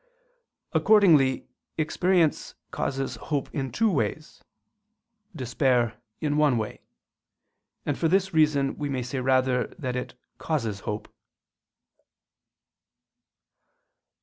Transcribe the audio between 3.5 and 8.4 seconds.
in two ways, despair in one way: and for this